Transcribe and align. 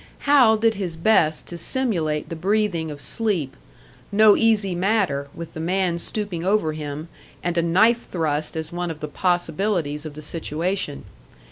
Hal 0.21 0.57
did 0.57 0.73
his 0.73 0.95
best 0.95 1.45
to 1.45 1.59
simulate 1.59 2.29
the 2.29 2.35
breathing 2.35 2.89
of 2.89 2.99
sleep: 2.99 3.55
no 4.11 4.35
easy 4.35 4.73
matter, 4.73 5.27
with 5.35 5.53
the 5.53 5.59
man 5.59 5.99
stooping 5.99 6.43
over 6.43 6.73
him, 6.73 7.07
and 7.43 7.55
a 7.55 7.61
knife 7.61 8.07
thrust 8.07 8.57
as 8.57 8.71
one 8.71 8.89
of 8.89 8.99
the 8.99 9.07
possibilities 9.07 10.03
of 10.03 10.15
the 10.15 10.23
situation. 10.23 11.03